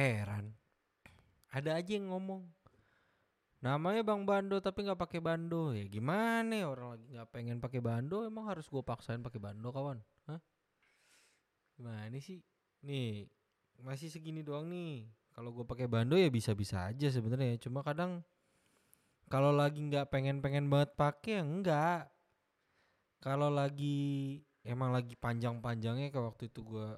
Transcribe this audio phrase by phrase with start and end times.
[0.00, 0.44] heran.
[1.50, 2.46] Ada aja yang ngomong
[3.60, 5.76] namanya bang bando tapi nggak pakai bando.
[5.76, 9.68] Ya gimana ya orang lagi nggak pengen pakai bando emang harus gue paksain pakai bando
[9.68, 10.00] kawan?
[10.28, 10.40] Hah?
[11.76, 12.40] gimana sih?
[12.84, 13.28] Nih
[13.84, 15.08] masih segini doang nih.
[15.36, 17.60] Kalau gue pakai bando ya bisa-bisa aja sebenarnya.
[17.60, 18.24] Cuma kadang
[19.30, 22.02] kalau lagi nggak pengen-pengen banget pakai ya enggak
[23.22, 26.88] kalau lagi emang lagi panjang-panjangnya kayak waktu itu gue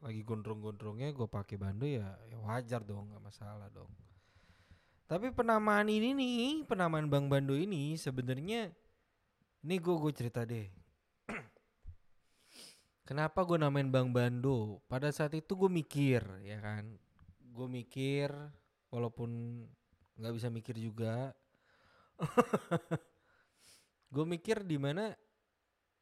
[0.00, 3.92] lagi gondrong-gondrongnya gue pakai bando ya, ya wajar dong nggak masalah dong.
[5.04, 8.72] Tapi penamaan ini nih penamaan bang bando ini sebenarnya
[9.60, 10.70] ini gue gue cerita deh.
[13.08, 16.96] Kenapa gue namain bang bando pada saat itu gue mikir ya kan?
[17.52, 18.32] Gue mikir
[18.88, 19.62] walaupun
[20.16, 21.36] nggak bisa mikir juga.
[24.10, 25.14] Gue mikir di mana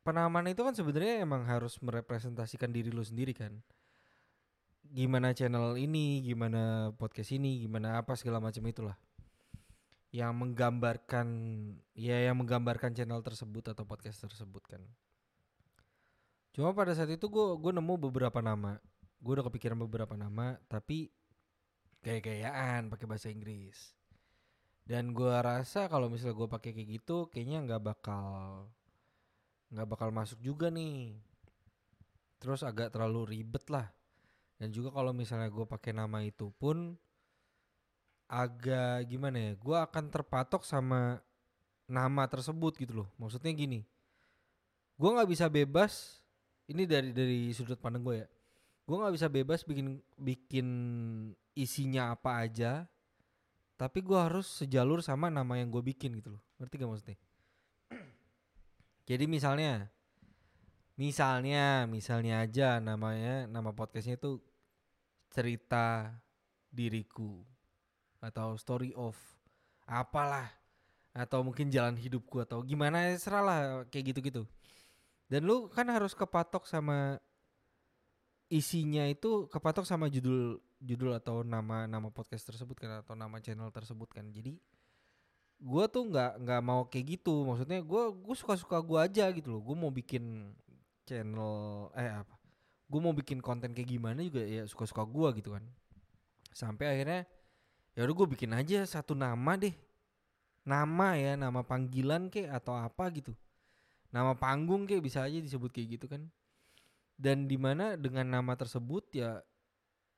[0.00, 3.60] penamaan itu kan sebenarnya emang harus merepresentasikan diri lu sendiri kan.
[4.90, 8.96] Gimana channel ini gimana podcast ini gimana apa segala macam itulah.
[10.10, 11.28] Yang menggambarkan
[11.94, 14.82] ya yang menggambarkan channel tersebut atau podcast tersebut kan.
[16.50, 18.82] Cuma pada saat itu gue gue nemu beberapa nama.
[19.22, 21.12] Gue udah kepikiran beberapa nama tapi
[22.02, 23.94] kayak gayaan pakai bahasa Inggris.
[24.82, 28.66] Dan gue rasa kalau misalnya gue pakai kayak gitu kayaknya nggak bakal
[29.70, 31.14] nggak bakal masuk juga nih.
[32.42, 33.86] Terus agak terlalu ribet lah.
[34.60, 36.98] Dan juga kalau misalnya gue pakai nama itu pun
[38.30, 41.18] agak gimana ya gue akan terpatok sama
[41.88, 43.08] nama tersebut gitu loh.
[43.16, 43.86] Maksudnya gini
[45.00, 46.20] gue nggak bisa bebas
[46.68, 48.28] ini dari dari sudut pandang gue ya.
[48.84, 50.68] Gue nggak bisa bebas bikin bikin
[51.56, 52.84] isinya apa aja
[53.80, 56.42] tapi gue harus sejalur sama nama yang gue bikin gitu loh.
[56.60, 57.18] Ngerti gak maksudnya
[59.10, 59.90] jadi misalnya
[60.94, 64.38] misalnya misalnya aja namanya nama podcastnya itu
[65.34, 66.14] cerita
[66.70, 67.42] diriku
[68.22, 69.18] atau story of
[69.82, 70.46] apalah
[71.10, 74.46] atau mungkin jalan hidupku atau gimana serah lah kayak gitu-gitu.
[75.26, 77.18] Dan lu kan harus kepatok sama
[78.46, 83.74] isinya itu kepatok sama judul judul atau nama nama podcast tersebut kan atau nama channel
[83.74, 84.30] tersebut kan.
[84.30, 84.58] Jadi
[85.60, 87.44] gue tuh nggak nggak mau kayak gitu.
[87.44, 89.60] Maksudnya gue gue suka suka gue aja gitu loh.
[89.60, 90.56] Gue mau bikin
[91.04, 92.34] channel eh apa?
[92.90, 95.64] Gue mau bikin konten kayak gimana juga ya suka suka gue gitu kan.
[96.50, 97.28] Sampai akhirnya
[97.94, 99.76] ya udah gue bikin aja satu nama deh.
[100.64, 103.36] Nama ya nama panggilan kek atau apa gitu.
[104.10, 106.24] Nama panggung kek bisa aja disebut kayak gitu kan.
[107.20, 109.44] Dan di mana dengan nama tersebut ya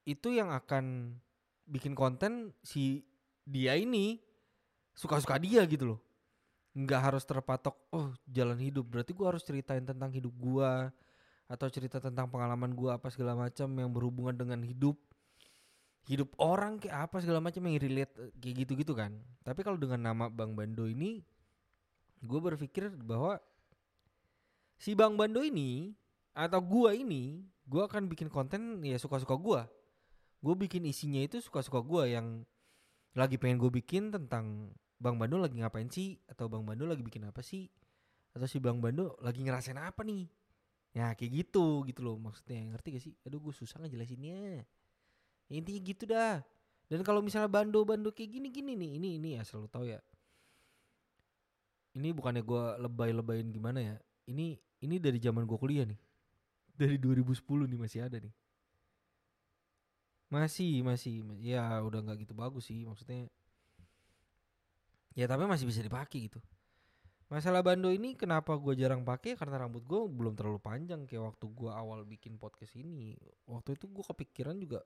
[0.07, 1.19] itu yang akan
[1.67, 3.07] bikin konten si
[3.43, 4.23] dia ini
[4.93, 6.01] suka-suka dia gitu loh.
[6.73, 8.89] Nggak harus terpatok oh jalan hidup.
[8.89, 10.89] Berarti gua harus ceritain tentang hidup gua
[11.51, 14.97] atau cerita tentang pengalaman gua apa segala macam yang berhubungan dengan hidup.
[16.03, 18.11] Hidup orang kayak apa segala macam yang relate
[18.43, 19.15] kayak gitu-gitu kan.
[19.47, 21.23] Tapi kalau dengan nama Bang Bando ini
[22.23, 23.39] gue berpikir bahwa
[24.79, 25.95] si Bang Bando ini
[26.35, 29.71] atau gua ini gua akan bikin konten ya suka-suka gua.
[30.43, 32.43] Gue bikin isinya itu suka-suka gua yang
[33.13, 36.17] lagi pengen gue bikin tentang Bang Bando lagi ngapain sih?
[36.31, 37.69] Atau Bang Bando lagi bikin apa sih?
[38.33, 40.31] Atau si Bang Bando lagi ngerasain apa nih?
[40.93, 42.63] Ya kayak gitu gitu loh maksudnya.
[42.73, 43.15] Ngerti gak sih?
[43.29, 44.65] Aduh gue susah ngejelasinnya.
[45.49, 46.41] Ya, intinya gitu dah.
[46.89, 50.01] Dan kalau misalnya Bando Bando kayak gini gini nih ini ini ya selalu tahu ya.
[51.93, 53.97] Ini bukannya gue lebay-lebayin gimana ya?
[54.25, 56.01] Ini ini dari zaman gue kuliah nih.
[56.73, 58.33] Dari 2010 nih masih ada nih
[60.33, 61.21] masih masih.
[61.45, 63.29] Ya udah nggak gitu bagus sih maksudnya.
[65.13, 66.41] Ya tapi masih bisa dipakai gitu.
[67.29, 69.37] Masalah bando ini kenapa gue jarang pakai?
[69.37, 73.17] Karena rambut gue belum terlalu panjang kayak waktu gue awal bikin podcast ini.
[73.45, 74.81] Waktu itu gue kepikiran juga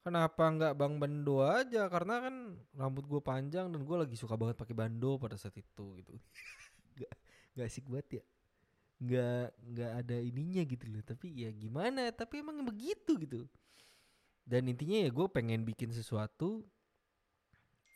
[0.00, 1.88] kenapa nggak bang bando aja?
[1.92, 5.84] Karena kan rambut gue panjang dan gue lagi suka banget pakai bando pada saat itu
[6.00, 6.16] gitu.
[6.96, 7.12] Nggak
[7.56, 8.24] nggak asik banget ya.
[9.04, 11.04] Nggak nggak ada ininya gitu loh.
[11.04, 12.08] Tapi ya gimana?
[12.08, 13.44] Tapi emang begitu gitu
[14.46, 16.62] dan intinya ya gue pengen bikin sesuatu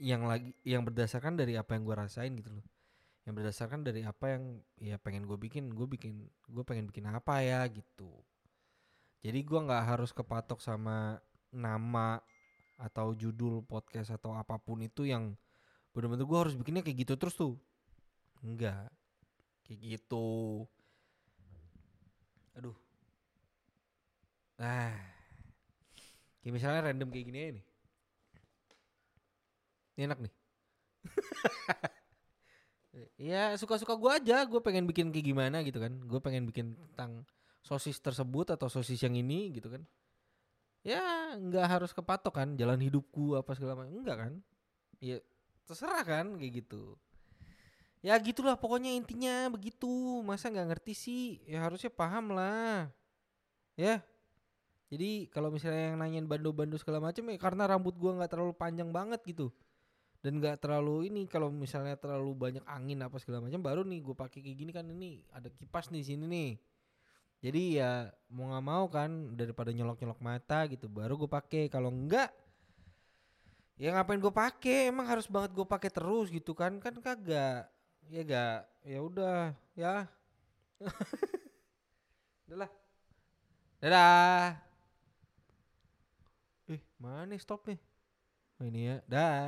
[0.02, 2.66] yang lagi yang berdasarkan dari apa yang gue rasain gitu loh.
[3.22, 7.38] Yang berdasarkan dari apa yang ya pengen gue bikin gue bikin gue pengen bikin apa
[7.46, 8.10] ya gitu.
[9.22, 11.22] Jadi gue nggak harus kepatok sama
[11.54, 12.18] nama
[12.80, 15.38] atau judul podcast atau apa pun itu yang
[15.94, 17.54] bener-bener gue harus bikinnya kayak gitu terus tuh.
[18.42, 18.90] Enggak
[19.62, 20.66] kayak gitu.
[22.58, 22.74] Aduh.
[24.58, 25.09] Nah
[26.40, 27.64] kayak misalnya random kayak gini aja nih.
[29.96, 30.32] Ini enak nih.
[33.20, 34.42] Ya suka-suka gue aja.
[34.48, 35.92] Gue pengen bikin kayak gimana gitu kan.
[36.08, 37.22] Gue pengen bikin tentang
[37.60, 39.84] sosis tersebut atau sosis yang ini gitu kan.
[40.80, 42.48] Ya nggak harus kepatok kan.
[42.56, 43.92] Jalan hidupku apa segala macam.
[43.92, 44.32] Enggak kan?
[44.98, 45.20] Ya
[45.68, 46.96] terserah kan kayak gitu.
[48.00, 50.24] Ya gitulah pokoknya intinya begitu.
[50.24, 51.24] Masa nggak ngerti sih?
[51.44, 52.88] Ya harusnya paham lah.
[53.76, 54.00] Ya
[54.90, 58.90] jadi kalau misalnya yang nanyain bando-bando segala macam ya karena rambut gua nggak terlalu panjang
[58.90, 59.54] banget gitu.
[60.20, 64.12] Dan nggak terlalu ini kalau misalnya terlalu banyak angin apa segala macam baru nih gue
[64.12, 66.50] pakai kayak gini kan ini ada kipas nih sini nih.
[67.40, 71.72] Jadi ya mau nggak mau kan daripada nyolok-nyolok mata gitu baru gue pakai.
[71.72, 72.28] Kalau enggak
[73.80, 74.92] ya ngapain gue pakai?
[74.92, 76.76] Emang harus banget gue pakai terus gitu kan?
[76.84, 77.72] Kan kagak
[78.12, 80.04] ya gak ya udah ya.
[82.44, 82.70] Udahlah
[83.80, 84.69] dadah
[86.70, 87.78] eh mana nih stop nih
[88.60, 88.96] oh, ini ya.
[89.12, 89.40] Dah